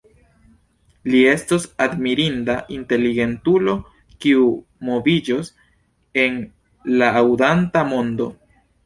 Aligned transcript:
Li 1.15 1.19
estos 1.33 1.65
admirinda 1.85 2.55
inteligentulo, 2.77 3.75
kiu 4.25 4.47
moviĝos 4.89 5.53
en 6.23 6.41
la 7.03 7.11
aŭdanta 7.23 7.85
mondo. 7.93 8.29